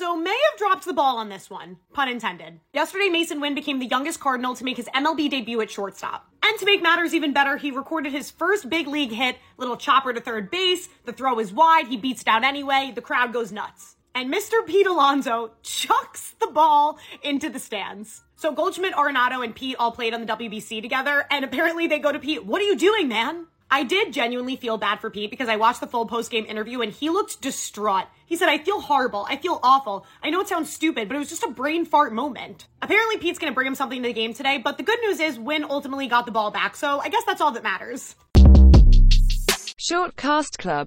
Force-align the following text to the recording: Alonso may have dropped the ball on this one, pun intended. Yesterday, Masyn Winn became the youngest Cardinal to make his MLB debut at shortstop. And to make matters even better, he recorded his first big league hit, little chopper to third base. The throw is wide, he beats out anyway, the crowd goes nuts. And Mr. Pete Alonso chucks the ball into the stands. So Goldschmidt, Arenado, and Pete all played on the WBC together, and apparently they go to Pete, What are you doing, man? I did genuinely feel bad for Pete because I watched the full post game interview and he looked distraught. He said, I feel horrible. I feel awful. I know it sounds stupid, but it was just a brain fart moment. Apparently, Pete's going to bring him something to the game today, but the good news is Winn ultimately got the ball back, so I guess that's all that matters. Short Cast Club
Alonso 0.00 0.22
may 0.22 0.30
have 0.50 0.58
dropped 0.58 0.84
the 0.84 0.92
ball 0.92 1.18
on 1.18 1.28
this 1.28 1.50
one, 1.50 1.76
pun 1.92 2.08
intended. 2.08 2.60
Yesterday, 2.72 3.08
Masyn 3.08 3.40
Winn 3.40 3.54
became 3.54 3.80
the 3.80 3.86
youngest 3.86 4.20
Cardinal 4.20 4.54
to 4.54 4.64
make 4.64 4.76
his 4.76 4.88
MLB 4.94 5.28
debut 5.28 5.60
at 5.60 5.70
shortstop. 5.70 6.28
And 6.42 6.56
to 6.58 6.66
make 6.66 6.82
matters 6.82 7.14
even 7.14 7.32
better, 7.32 7.56
he 7.56 7.72
recorded 7.72 8.12
his 8.12 8.30
first 8.30 8.70
big 8.70 8.86
league 8.86 9.10
hit, 9.10 9.38
little 9.56 9.76
chopper 9.76 10.12
to 10.12 10.20
third 10.20 10.52
base. 10.52 10.88
The 11.04 11.12
throw 11.12 11.40
is 11.40 11.52
wide, 11.52 11.88
he 11.88 11.96
beats 11.96 12.22
out 12.28 12.44
anyway, 12.44 12.92
the 12.94 13.02
crowd 13.02 13.32
goes 13.32 13.50
nuts. 13.50 13.96
And 14.14 14.32
Mr. 14.32 14.64
Pete 14.64 14.86
Alonso 14.86 15.52
chucks 15.62 16.34
the 16.40 16.46
ball 16.48 16.98
into 17.22 17.48
the 17.48 17.58
stands. 17.58 18.22
So 18.36 18.52
Goldschmidt, 18.52 18.94
Arenado, 18.94 19.42
and 19.42 19.54
Pete 19.54 19.76
all 19.80 19.90
played 19.90 20.14
on 20.14 20.24
the 20.24 20.32
WBC 20.32 20.80
together, 20.80 21.26
and 21.28 21.44
apparently 21.44 21.88
they 21.88 21.98
go 21.98 22.12
to 22.12 22.20
Pete, 22.20 22.44
What 22.44 22.62
are 22.62 22.66
you 22.66 22.76
doing, 22.76 23.08
man? 23.08 23.46
I 23.70 23.84
did 23.84 24.14
genuinely 24.14 24.56
feel 24.56 24.78
bad 24.78 25.00
for 25.00 25.10
Pete 25.10 25.30
because 25.30 25.48
I 25.48 25.56
watched 25.56 25.80
the 25.80 25.86
full 25.86 26.06
post 26.06 26.30
game 26.30 26.46
interview 26.46 26.80
and 26.80 26.90
he 26.90 27.10
looked 27.10 27.42
distraught. 27.42 28.06
He 28.24 28.36
said, 28.36 28.48
I 28.48 28.58
feel 28.58 28.80
horrible. 28.80 29.26
I 29.28 29.36
feel 29.36 29.60
awful. 29.62 30.06
I 30.22 30.30
know 30.30 30.40
it 30.40 30.48
sounds 30.48 30.72
stupid, 30.72 31.06
but 31.06 31.16
it 31.16 31.18
was 31.18 31.28
just 31.28 31.42
a 31.42 31.50
brain 31.50 31.84
fart 31.84 32.12
moment. 32.12 32.66
Apparently, 32.80 33.18
Pete's 33.18 33.38
going 33.38 33.52
to 33.52 33.54
bring 33.54 33.66
him 33.66 33.74
something 33.74 34.02
to 34.02 34.08
the 34.08 34.14
game 34.14 34.32
today, 34.32 34.58
but 34.58 34.78
the 34.78 34.82
good 34.82 34.98
news 35.02 35.20
is 35.20 35.38
Winn 35.38 35.64
ultimately 35.68 36.08
got 36.08 36.24
the 36.24 36.32
ball 36.32 36.50
back, 36.50 36.76
so 36.76 37.00
I 37.00 37.08
guess 37.08 37.24
that's 37.24 37.40
all 37.40 37.52
that 37.52 37.62
matters. 37.62 38.14
Short 39.76 40.16
Cast 40.16 40.58
Club 40.58 40.86